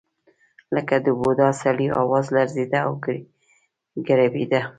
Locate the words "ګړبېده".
4.07-4.61